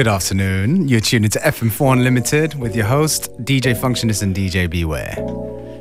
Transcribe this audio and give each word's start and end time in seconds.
Good 0.00 0.08
afternoon. 0.08 0.88
You're 0.88 1.02
tuned 1.02 1.26
into 1.26 1.38
FM4 1.40 1.92
Unlimited 1.92 2.58
with 2.58 2.74
your 2.74 2.86
host, 2.86 3.28
DJ 3.44 3.76
Functionist 3.76 4.22
and 4.22 4.34
DJ 4.34 4.66
Beware. 4.66 5.14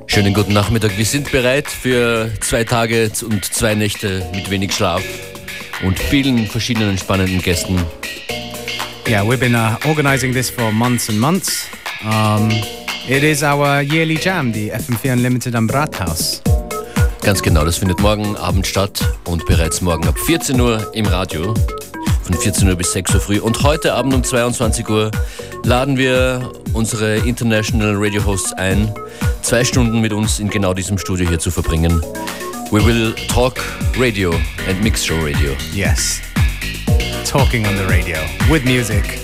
Schönen 0.08 0.34
guten 0.34 0.52
Nachmittag. 0.52 0.98
Wir 0.98 1.06
sind 1.06 1.32
bereit 1.32 1.70
für 1.70 2.30
zwei 2.42 2.66
Tage 2.66 3.10
und 3.24 3.46
zwei 3.46 3.76
Nächte 3.76 4.30
mit 4.36 4.50
wenig 4.50 4.74
Schlaf 4.74 5.02
und 5.86 5.98
vielen 5.98 6.48
verschiedenen 6.48 6.98
spannenden 6.98 7.42
Gästen. 7.42 7.80
Yeah, 9.08 9.24
we've 9.24 9.40
been 9.40 9.56
uh, 9.56 9.78
organizing 9.88 10.34
this 10.34 10.50
for 10.50 10.70
months 10.70 11.08
and 11.08 11.18
months. 11.18 11.70
Um, 12.04 12.52
it 13.08 13.24
is 13.24 13.42
our 13.42 13.82
yearly 13.82 14.18
jam, 14.18 14.52
the 14.52 14.70
FM4 14.70 15.14
Unlimited 15.14 15.56
am 15.56 15.66
Brathaus. 15.66 16.42
Ganz 17.22 17.42
genau, 17.42 17.64
das 17.64 17.78
findet 17.78 18.02
morgen 18.02 18.36
Abend 18.36 18.68
statt 18.68 19.00
und 19.24 19.46
bereits 19.46 19.80
morgen 19.80 20.06
ab 20.10 20.20
14 20.20 20.60
Uhr 20.60 20.92
im 20.94 21.06
Radio 21.06 21.54
von 22.30 22.38
14 22.38 22.70
Uhr 22.70 22.76
bis 22.76 22.92
6 22.92 23.16
Uhr 23.16 23.22
früh. 23.22 23.40
Und 23.40 23.64
heute 23.64 23.94
Abend 23.94 24.14
um 24.14 24.24
22 24.24 24.88
Uhr 24.88 25.10
laden 25.64 25.98
wir 25.98 26.52
unsere 26.74 27.18
International 27.18 27.96
Radio 27.98 28.24
Hosts 28.24 28.54
ein, 28.54 28.94
zwei 29.42 29.64
Stunden 29.64 30.00
mit 30.00 30.14
uns 30.14 30.40
in 30.40 30.48
genau 30.50 30.76
diesem 30.76 31.00
Studio 31.00 31.28
hier 31.28 31.40
zu 31.40 31.50
verbringen. 31.50 32.04
We 32.70 32.86
will 32.86 33.16
talk 33.34 33.56
radio 33.98 34.32
and 34.68 34.80
mix 34.84 35.04
show 35.04 35.16
radio. 35.16 35.56
Yes. 35.74 36.22
Talking 37.28 37.66
on 37.66 37.76
the 37.78 37.86
radio 37.86 38.18
with 38.48 38.64
music. 38.64 39.20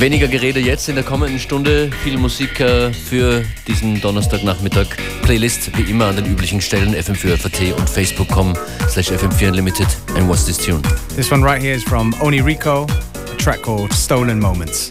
Weniger 0.00 0.26
Gerede 0.26 0.58
jetzt 0.58 0.88
in 0.88 0.96
der 0.96 1.04
kommenden 1.04 1.38
Stunde. 1.38 1.90
Viel 2.02 2.18
Musik 2.18 2.58
äh, 2.58 2.92
für 2.92 3.44
diesen 3.68 4.00
Donnerstagnachmittag. 4.00 4.88
Playlist 5.22 5.76
wie 5.78 5.88
immer 5.88 6.06
an 6.06 6.16
den 6.16 6.26
üblichen 6.26 6.60
Stellen 6.60 6.92
fm4 6.92 7.72
und 7.74 7.88
facebook.com 7.88 8.54
slash 8.88 9.12
fm4 9.12 9.48
unlimited. 9.48 9.86
And 10.16 10.30
what's 10.30 10.46
this 10.46 10.56
tune? 10.56 10.80
This 11.10 11.30
one 11.30 11.42
right 11.42 11.60
here 11.60 11.74
is 11.74 11.84
from 11.84 12.14
Oni 12.22 12.40
Rico, 12.40 12.84
a 12.84 13.36
track 13.36 13.60
called 13.60 13.92
Stolen 13.92 14.40
Moments. 14.40 14.90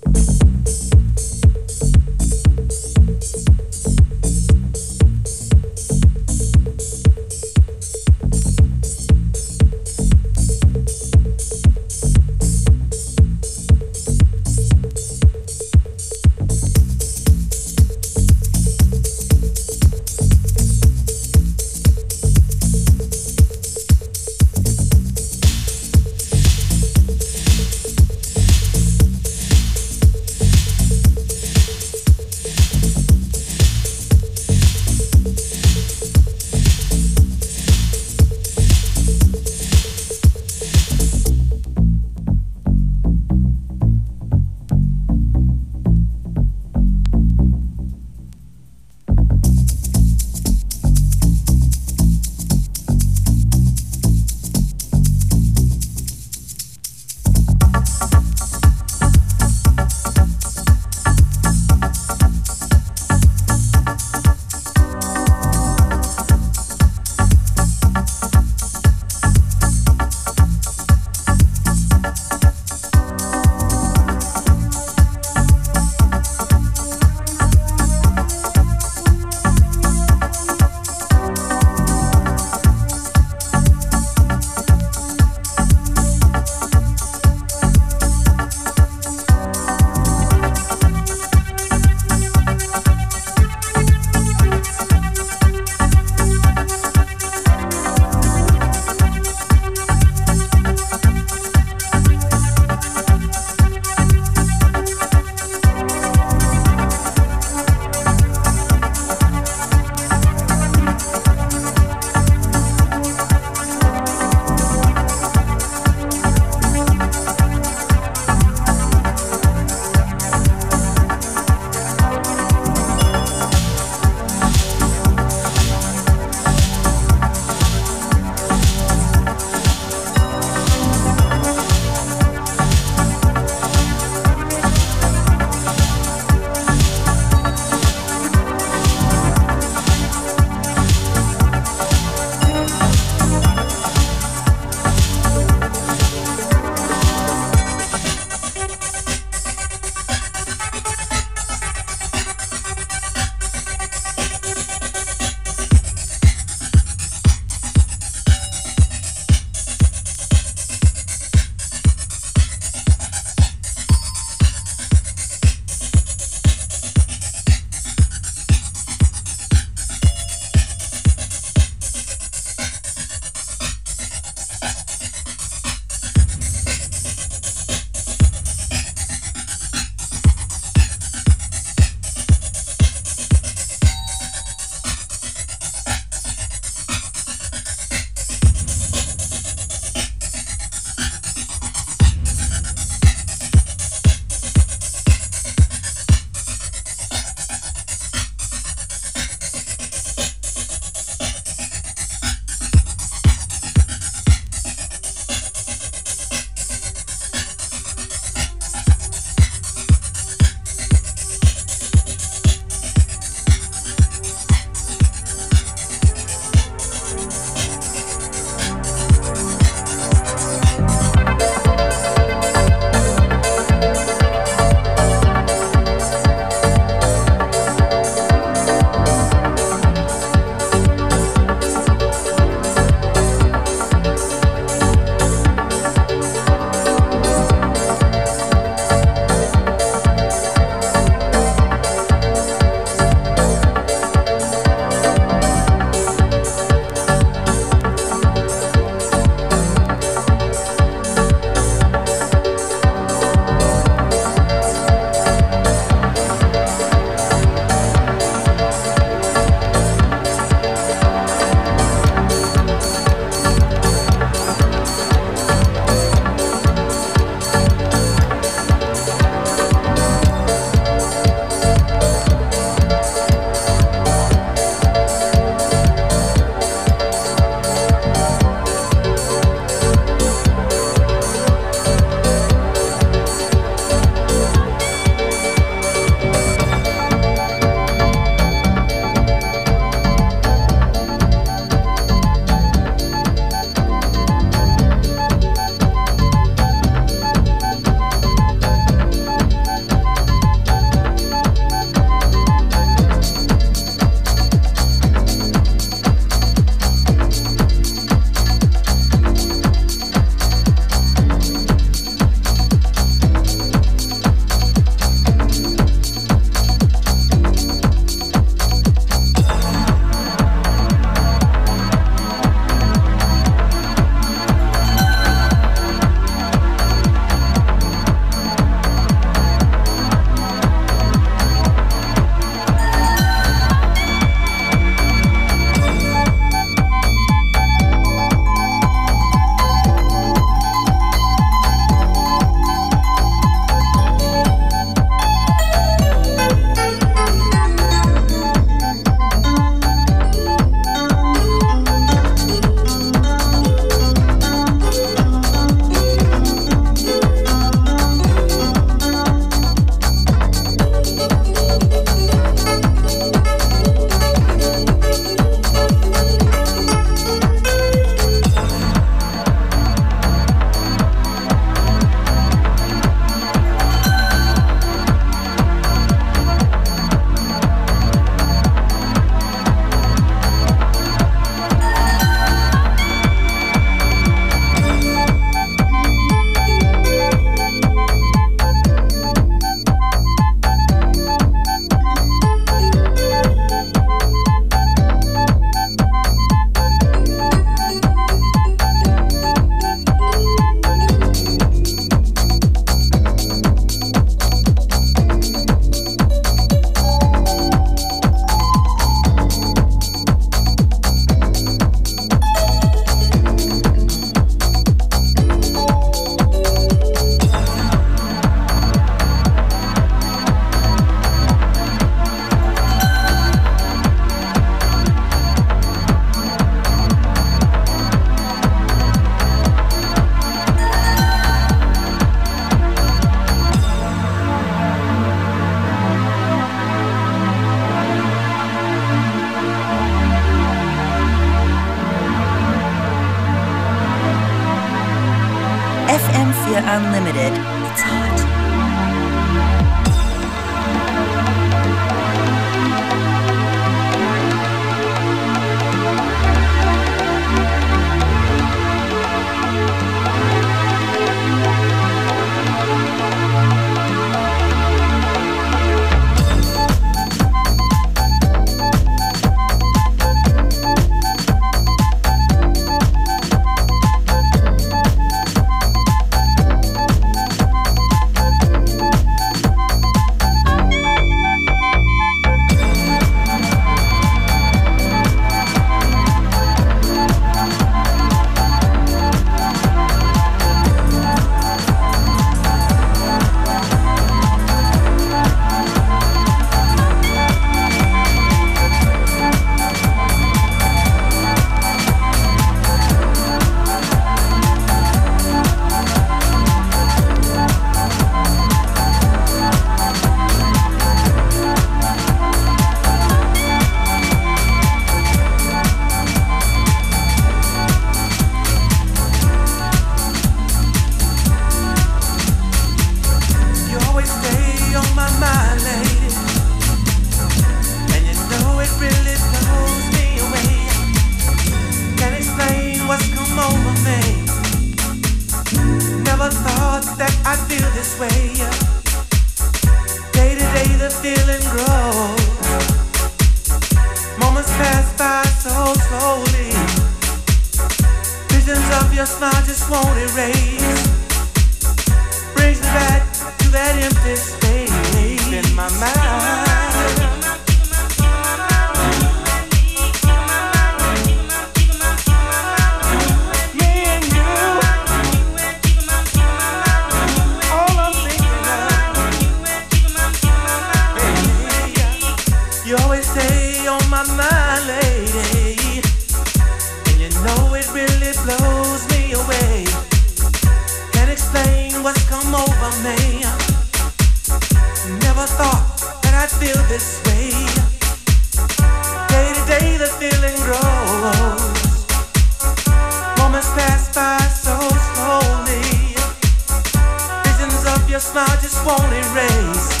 smile 598.31 598.61
just 598.61 598.85
won't 598.85 599.11
erase 599.11 600.00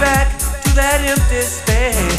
back 0.00 0.28
to 0.62 0.74
that 0.74 1.00
empty 1.04 1.40
space. 1.40 2.15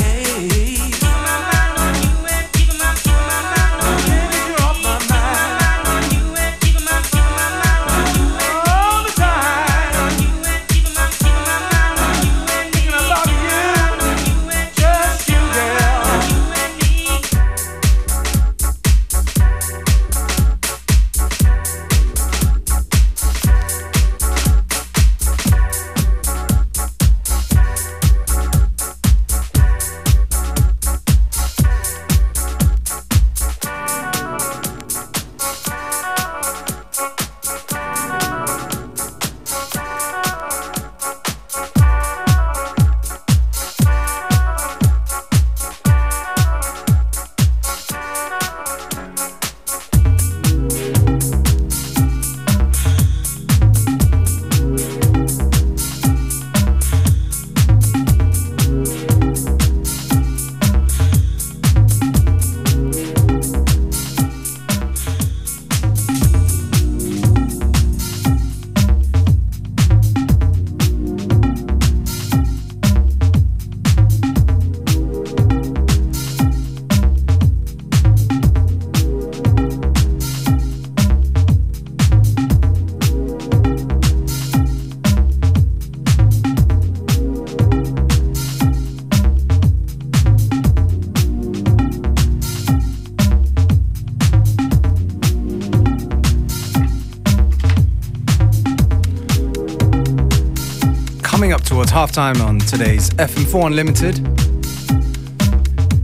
Halftime 101.41 102.41
on 102.43 102.57
today's 102.59 103.11
FM4 103.11 103.67
Unlimited. 103.67 104.15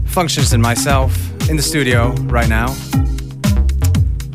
Functionist 0.06 0.52
and 0.52 0.62
myself 0.62 1.12
in 1.50 1.56
the 1.56 1.62
studio 1.62 2.12
right 2.30 2.48
now. 2.48 2.68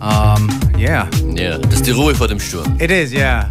Um, 0.02 0.50
yeah. 0.78 1.08
Ja, 1.36 1.58
das 1.58 1.76
ist 1.76 1.86
die 1.88 1.92
Ruhe 1.92 2.14
vor 2.14 2.28
dem 2.28 2.40
Sturm. 2.40 2.78
It 2.82 2.92
is, 2.92 3.14
yeah. 3.14 3.50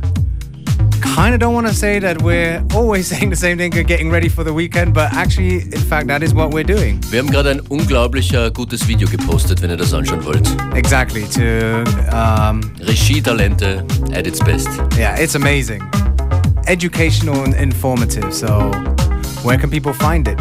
Kind 1.00 1.34
of 1.34 1.40
don't 1.40 1.54
want 1.54 1.66
to 1.66 1.72
say 1.72 1.98
that 1.98 2.20
we're 2.22 2.62
always 2.74 3.06
saying 3.10 3.30
the 3.30 3.36
same 3.36 3.56
thing, 3.56 3.70
getting 3.70 4.10
ready 4.10 4.28
for 4.28 4.44
the 4.44 4.52
weekend, 4.52 4.92
but 4.92 5.12
actually, 5.14 5.62
in 5.62 5.80
fact, 5.80 6.06
that 6.08 6.22
is 6.22 6.34
what 6.34 6.52
we're 6.52 6.62
doing. 6.62 7.00
Wir 7.10 7.18
haben 7.20 7.30
gerade 7.30 7.50
ein 7.50 7.60
unglaublicher 7.70 8.50
gutes 8.50 8.86
Video 8.86 9.08
gepostet, 9.08 9.62
wenn 9.62 9.70
ihr 9.70 9.76
das 9.78 9.94
anschauen 9.94 10.22
wollt. 10.24 10.46
Exactly. 10.74 11.24
To 11.30 11.82
um, 12.14 12.60
Regie-Talente 12.80 13.84
at 14.14 14.26
its 14.26 14.38
best. 14.40 14.68
yeah, 14.98 15.16
it's 15.18 15.34
amazing, 15.34 15.80
educational 16.68 17.42
and 17.44 17.54
informative. 17.54 18.32
So, 18.32 18.70
where 19.42 19.58
can 19.58 19.70
people 19.70 19.92
find 19.92 20.28
it? 20.28 20.38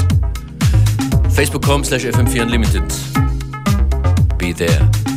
Facebook.com 1.38 1.84
slash 1.86 2.04
FM4 2.04 2.42
Unlimited. 2.42 2.88
Be 4.38 4.52
there. 4.52 5.17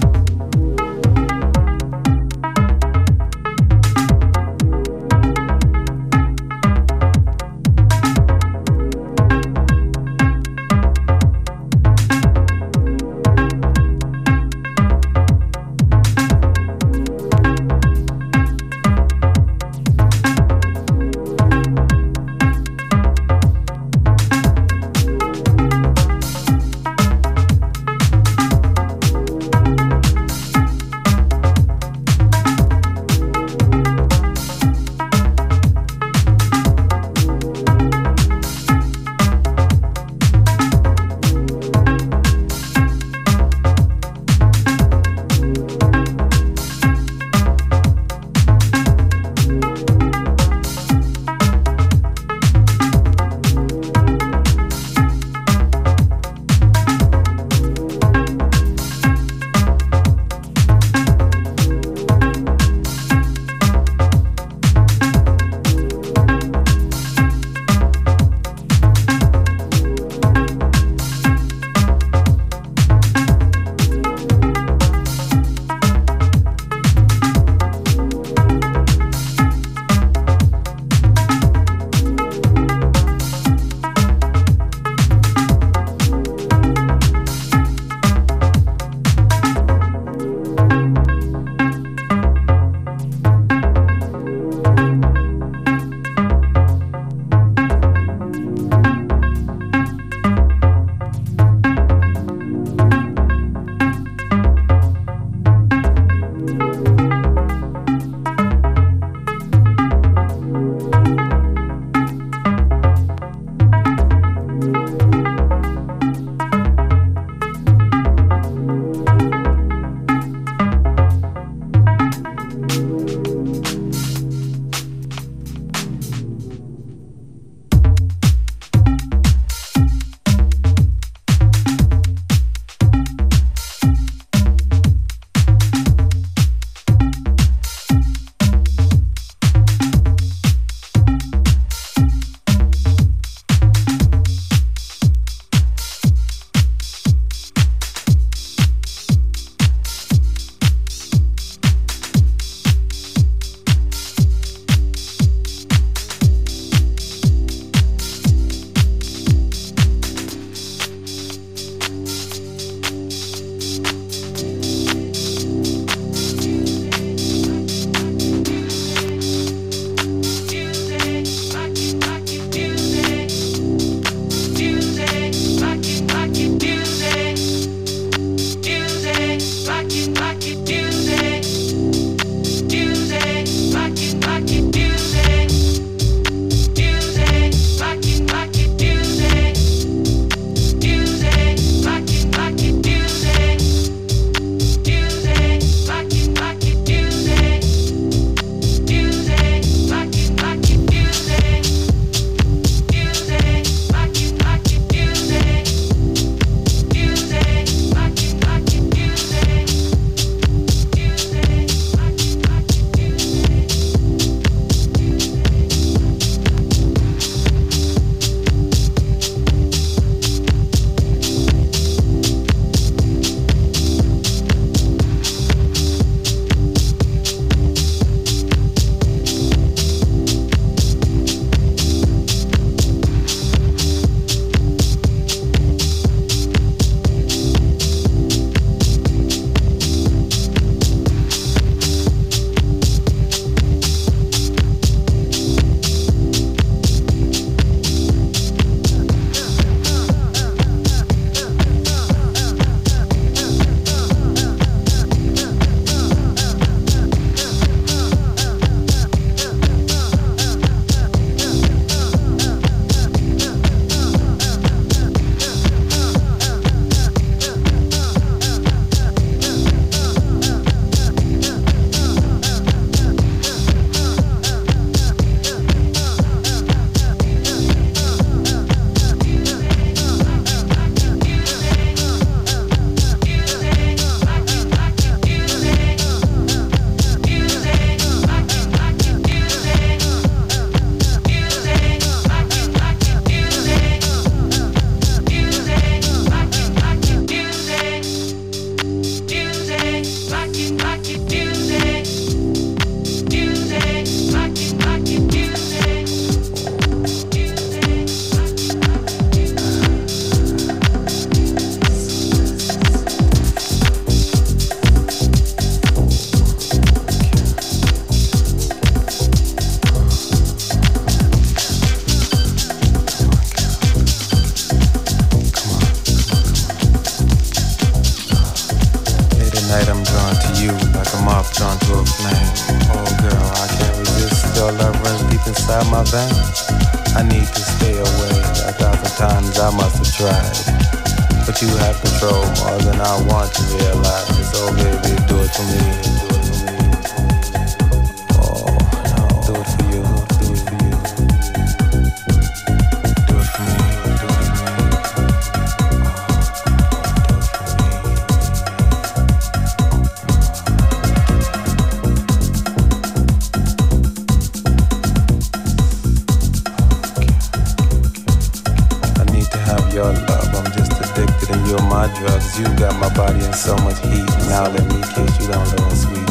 Now 374.51 374.67
let 374.67 374.83
me 374.93 375.01
kiss 375.15 375.39
you 375.39 375.47
down 375.47 375.65
low 375.77 375.89
and 375.89 375.97
sweet. 375.97 376.27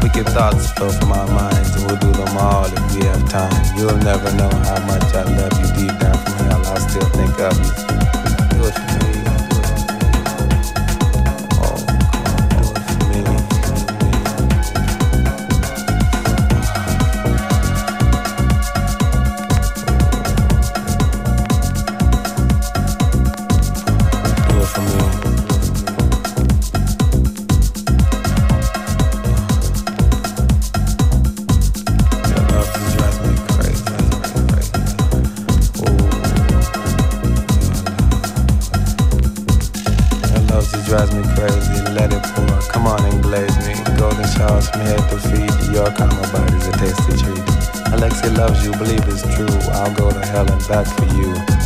Wicked 0.00 0.28
thoughts 0.30 0.70
flow 0.74 0.90
from 0.90 1.10
our 1.10 1.26
minds, 1.26 1.74
and 1.74 1.84
we'll 1.86 1.98
do 1.98 2.12
them 2.12 2.36
all 2.38 2.66
if 2.66 2.94
we 2.94 3.04
have 3.04 3.28
time. 3.28 3.50
You'll 3.76 3.98
never 3.98 4.30
know 4.36 4.48
how 4.48 4.78
much 4.86 5.12
I 5.12 5.24
love 5.24 5.58
you 5.58 5.66
deep 5.74 5.98
down 5.98 6.16
from 6.22 6.46
hell. 6.46 6.64
I 6.66 6.78
still 6.78 7.08
think 7.08 7.36
of 7.40 7.58
you. 7.58 9.33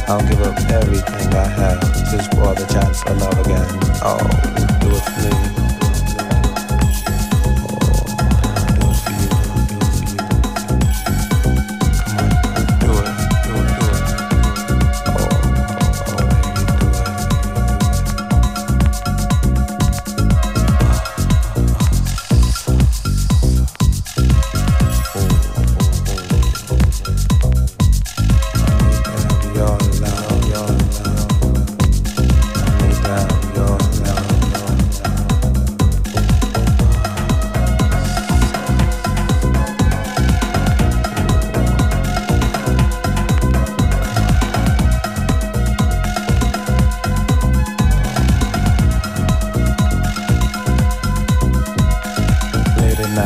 Do 0.08 1.17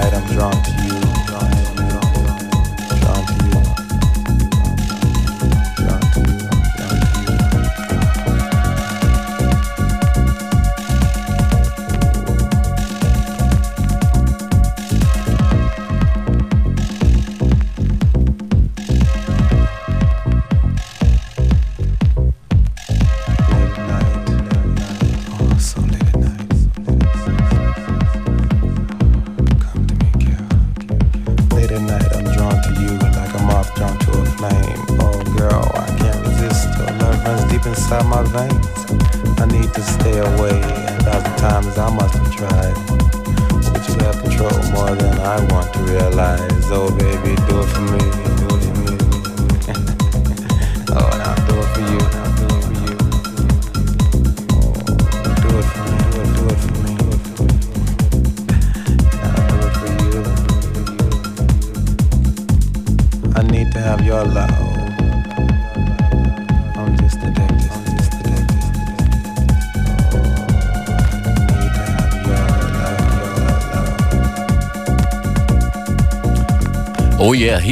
it 0.01 0.15
for 0.15 0.33
me. 0.33 0.43
Oh 0.43 0.51
yeah, 0.65 0.82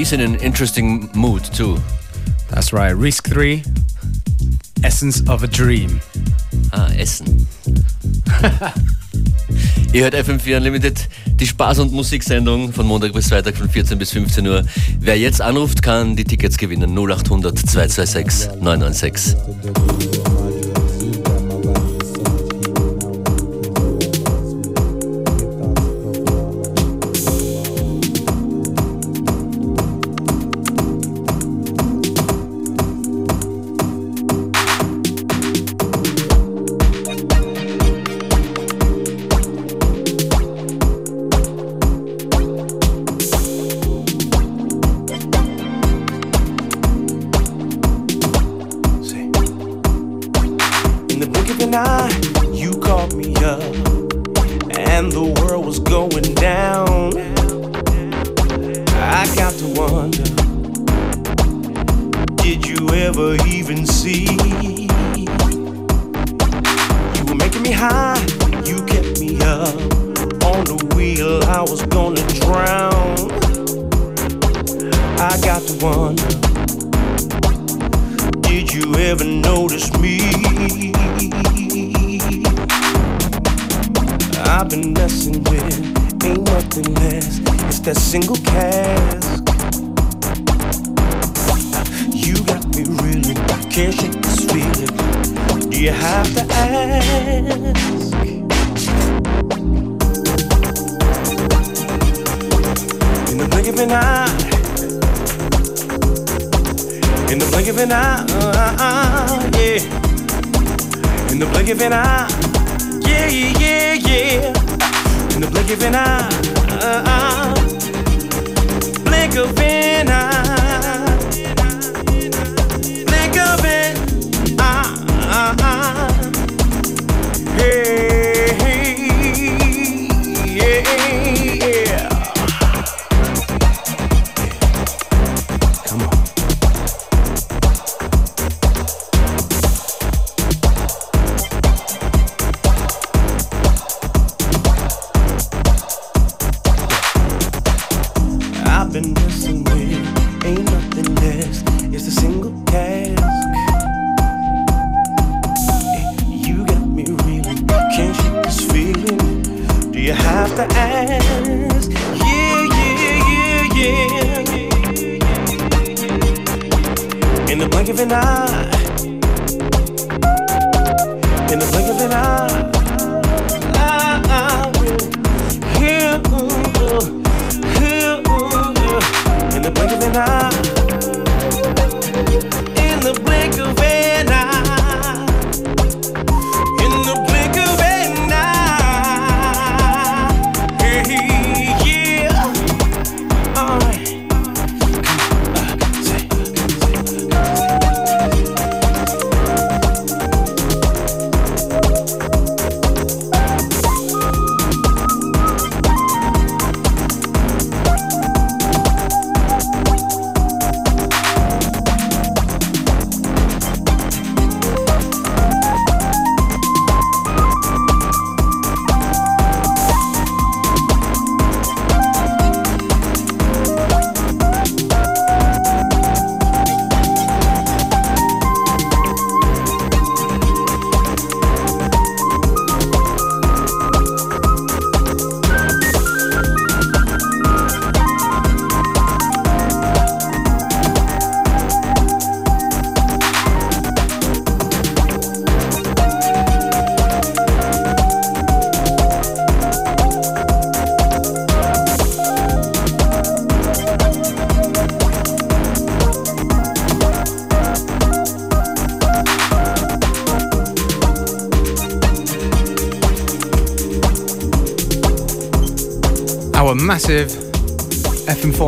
he's 0.01 0.13
in 0.15 0.21
an 0.23 0.37
interesting 0.37 1.11
mood 1.15 1.45
too. 1.45 1.77
That's 2.49 2.73
right. 2.73 2.97
Risk 2.97 3.29
3, 3.29 3.63
Essence 4.83 5.21
of 5.29 5.43
a 5.43 5.47
Dream. 5.47 6.01
Ah, 6.73 6.89
Essen. 6.97 7.47
Ihr 9.93 10.05
hört 10.05 10.15
FM4 10.15 10.57
Unlimited, 10.57 11.07
die 11.27 11.47
Spaß- 11.47 11.81
und 11.81 11.93
Musiksendung 11.93 12.73
von 12.73 12.87
Montag 12.87 13.13
bis 13.13 13.29
Freitag 13.29 13.59
von 13.59 13.69
14 13.69 13.99
bis 13.99 14.13
15 14.13 14.47
Uhr. 14.47 14.65
Wer 15.01 15.19
jetzt 15.19 15.43
anruft, 15.43 15.83
kann 15.83 16.17
die 16.17 16.25
Tickets 16.25 16.57
gewinnen. 16.57 16.97
0800 16.97 17.59
226 17.59 18.53
996. 18.59 19.37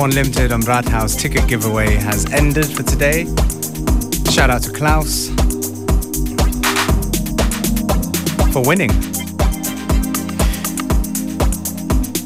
Show 0.02 0.08
and 0.08 0.64
Brad 0.64 0.84
House 0.84 1.14
ticket 1.14 1.46
giveaway 1.46 1.94
has 1.94 2.26
ended 2.32 2.66
for 2.66 2.82
today. 2.82 3.24
Shout 4.32 4.50
out 4.50 4.60
to 4.64 4.72
Klaus 4.72 5.28
for 8.52 8.66
winning. 8.66 8.90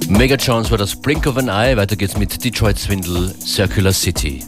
Mega 0.09 0.39
chance 0.39 0.71
war 0.71 0.79
das 0.79 0.95
Blink 0.97 1.27
of 1.27 1.37
an 1.37 1.51
Eye. 1.51 1.77
Weiter 1.77 1.97
geht's 1.97 2.17
mit 2.17 2.43
Detroit 2.43 2.79
Swindle 2.79 3.35
Circular 3.41 3.93
City. 3.93 4.43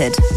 Unlimited. 0.00 0.27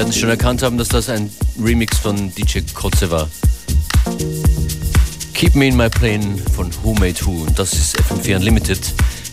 Werden 0.00 0.14
schon 0.14 0.30
erkannt 0.30 0.62
haben, 0.62 0.78
dass 0.78 0.88
das 0.88 1.10
ein 1.10 1.30
Remix 1.62 1.98
von 1.98 2.34
DJ 2.34 2.60
Kotze 2.72 3.10
war. 3.10 3.28
Keep 5.34 5.54
Me 5.54 5.68
in 5.68 5.76
My 5.76 5.90
Plane 5.90 6.38
von 6.56 6.70
Who 6.82 6.94
Made 6.94 7.16
Who. 7.20 7.42
Und 7.42 7.58
das 7.58 7.74
ist 7.74 7.98
FM4 7.98 8.36
Unlimited. 8.36 8.80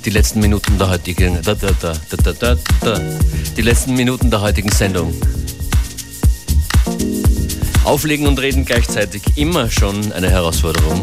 Die 0.03 0.09
letzten 0.09 0.41
Minuten 0.41 0.77
der 0.77 0.89
heutigen, 0.89 1.41
da, 1.41 1.55
da, 1.55 1.69
da, 1.79 1.93
da, 2.09 2.33
da, 2.33 2.57
da, 2.81 3.01
die 3.55 3.61
letzten 3.61 3.93
Minuten 3.93 4.29
der 4.29 4.41
heutigen 4.41 4.69
Sendung. 4.69 5.13
Auflegen 7.85 8.27
und 8.27 8.37
reden 8.37 8.65
gleichzeitig 8.65 9.21
immer 9.37 9.71
schon 9.71 10.11
eine 10.11 10.29
Herausforderung. 10.29 11.01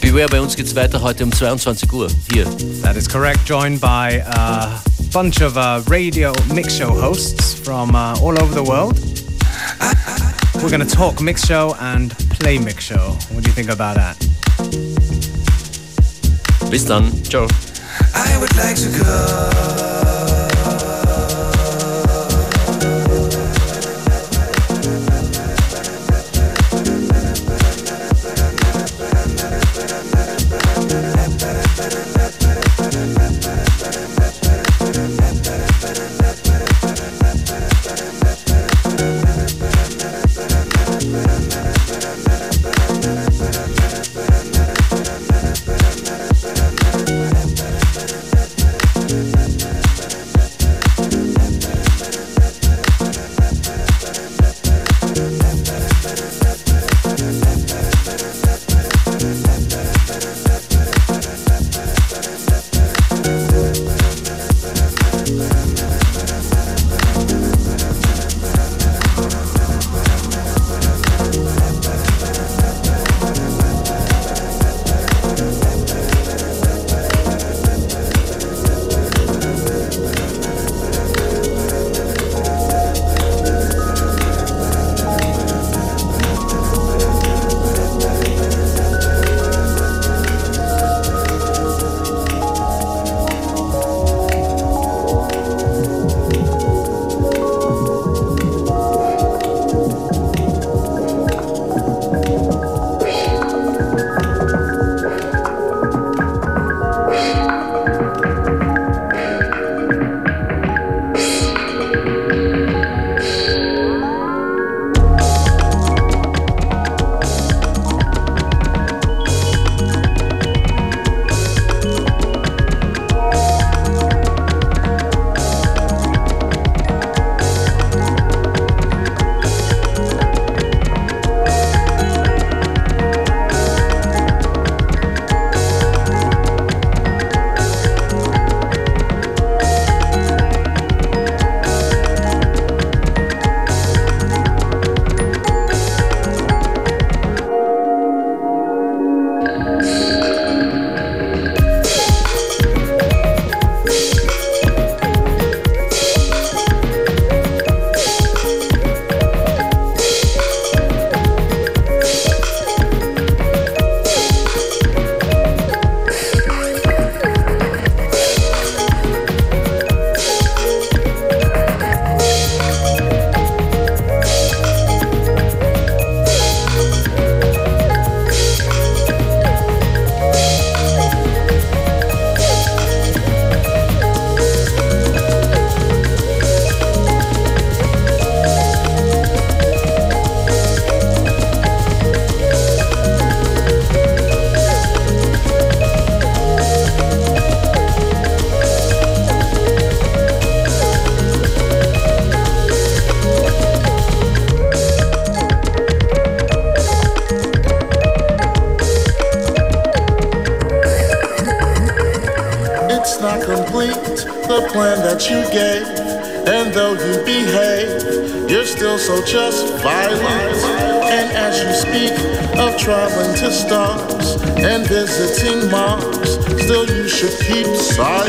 Beware, 0.00 0.28
bei 0.28 0.40
uns 0.40 0.56
geht's 0.56 0.74
weiter 0.74 1.02
heute 1.02 1.22
um 1.22 1.30
22 1.30 1.92
Uhr. 1.92 2.08
Hier. 2.32 2.46
That 2.82 2.96
is 2.96 3.08
correct. 3.08 3.48
Joined 3.48 3.80
by 3.80 4.24
a 4.26 4.82
bunch 5.12 5.40
of 5.40 5.56
uh, 5.56 5.82
radio 5.88 6.32
mix 6.52 6.74
show 6.74 6.90
hosts 6.90 7.58
from 7.58 7.94
uh, 7.94 8.18
all 8.20 8.40
over 8.40 8.54
the 8.54 8.62
world. 8.62 8.98
We're 10.62 10.70
going 10.70 10.86
to 10.86 10.96
talk 10.96 11.20
mix 11.20 11.46
show 11.46 11.74
and 11.80 12.10
play 12.30 12.58
mix 12.58 12.84
show. 12.84 13.16
What 13.30 13.44
do 13.44 13.48
you 13.48 13.54
think 13.54 13.70
about 13.70 13.96
that? 13.96 14.16
Bis 16.70 16.84
dann. 16.84 17.10
Ciao. 17.24 17.46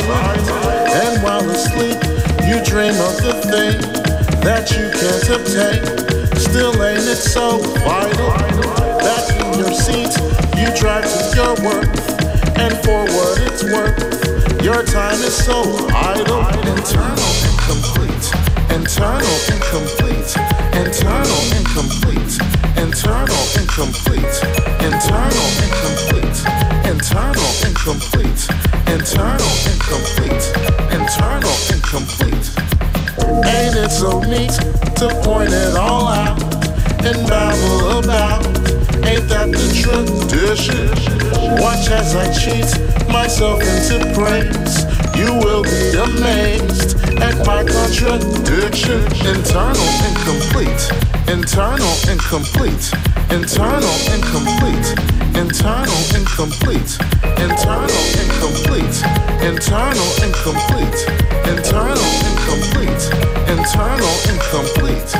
And 0.09 1.21
while 1.23 1.47
asleep, 1.49 2.01
you 2.47 2.63
dream 2.65 2.97
of 2.97 3.21
the 3.21 3.33
thing 3.45 3.77
that 4.41 4.71
you 4.73 4.89
can't 4.97 5.29
obtain. 5.29 5.81
Still 6.37 6.73
ain't 6.81 7.05
it 7.05 7.17
so 7.17 7.59
vital 7.85 8.31
that 9.05 9.29
in 9.37 9.59
your 9.59 9.73
seat 9.73 10.09
you 10.57 10.67
drive 10.75 11.05
to 11.05 11.35
your 11.35 11.53
work, 11.61 11.87
and 12.57 12.73
for 12.83 13.05
what 13.05 13.37
it's 13.45 13.63
worth. 13.63 14.63
Your 14.63 14.83
time 14.83 15.21
is 15.21 15.35
so 15.45 15.61
idle, 15.93 16.41
internal 16.49 17.31
incomplete, 17.45 18.25
internal 18.71 19.37
incomplete, 19.51 20.31
internal 20.73 21.41
incomplete, 21.57 22.33
internal 22.77 23.43
incomplete, 23.57 24.35
internal 24.81 25.49
incomplete, 25.65 26.39
internal 26.85 27.51
incomplete, 27.65 28.41
internal 28.87 29.53
incomplete, 29.69 30.45
internal 30.91 31.57
incomplete. 31.73 32.47
Ain't 33.45 33.75
it 33.75 33.91
so 33.91 34.21
neat 34.21 34.53
to 34.97 35.07
point 35.23 35.51
it 35.51 35.75
all 35.75 36.07
out 36.07 36.41
and 37.05 37.27
babble 37.27 37.99
about? 37.99 38.45
Ain't 39.05 39.27
that 39.29 39.49
the 39.51 39.67
tradition? 39.81 40.89
Watch 41.61 41.89
as 41.89 42.15
I 42.15 42.31
cheat 42.33 42.69
myself 43.09 43.61
into 43.61 44.13
praise. 44.13 44.88
You 45.19 45.35
will 45.35 45.63
be 45.63 45.99
amazed 45.99 46.95
at 47.19 47.35
my 47.45 47.59
contradiction. 47.67 49.03
Internal 49.27 49.89
incomplete, 50.07 50.79
internal 51.27 51.91
incomplete, 52.07 52.87
internal 53.27 53.97
incomplete, 54.15 54.87
internal 55.35 55.99
incomplete, 56.15 56.91
internal 57.35 57.99
incomplete, 58.15 58.95
internal 59.43 60.09
incomplete, 60.23 60.99
internal 61.51 62.11
incomplete, 62.23 63.03
internal 63.51 64.15
incomplete. 64.31 65.11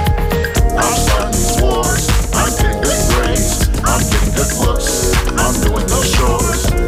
I'm 0.79 0.95
starting 0.95 1.35
these 1.35 1.59
wars. 1.59 2.07
I'm 2.39 2.55
getting 2.55 2.81
good 2.87 3.03
grades. 3.11 3.67
I'm 3.83 3.99
getting 4.07 4.31
good 4.31 4.53
looks. 4.63 5.11
I'm 5.35 5.55
doing 5.59 5.87
those 5.91 6.09
chores 6.15 6.78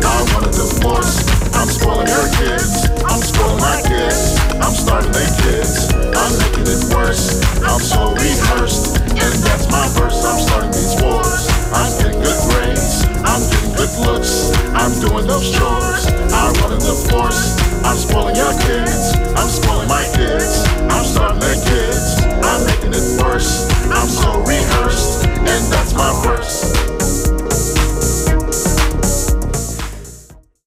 want 0.41 0.55
a 0.55 0.57
divorce. 0.57 1.21
I'm 1.53 1.67
spoiling 1.67 2.07
her 2.07 2.27
kids. 2.41 2.89
I'm 3.05 3.21
spoiling 3.21 3.61
my 3.61 3.81
kids. 3.85 4.37
I'm 4.57 4.73
starting 4.73 5.11
their 5.11 5.33
kids. 5.41 5.93
I'm 5.93 6.33
making 6.41 6.65
it 6.65 6.81
worse. 6.93 7.41
I'm 7.61 7.79
so 7.79 8.13
rehearsed. 8.13 8.97
And 9.01 9.33
that's 9.45 9.69
my 9.69 9.85
verse. 9.93 10.17
I'm 10.25 10.39
starting 10.41 10.71
these 10.71 10.95
wars. 11.01 11.45
I'm 11.73 11.91
getting 11.99 12.21
good 12.21 12.39
grades. 12.49 13.05
I'm 13.21 13.41
getting 13.49 13.73
good 13.77 13.93
looks. 14.01 14.51
I'm 14.73 14.93
doing 15.01 15.27
those 15.27 15.51
chores. 15.53 16.07
I'm 16.33 16.53
running 16.61 16.81
the 16.81 16.97
force. 17.09 17.57
I'm 17.85 17.97
spoiling 17.97 18.35
your 18.35 18.53
kids. 18.65 19.13
I'm 19.37 19.49
spoiling 19.49 19.87
my 19.87 20.05
kids. 20.15 20.65
I'm 20.89 21.05
starting 21.05 21.39
their 21.39 21.59
kids. 21.69 22.17
I'm 22.41 22.65
making 22.65 22.93
it 22.93 23.05
worse. 23.21 23.69
I'm 23.89 24.09
so 24.09 24.41
rehearsed. 24.41 25.25
And 25.27 25.61
that's 25.69 25.93
my 25.93 26.09
verse. 26.25 27.00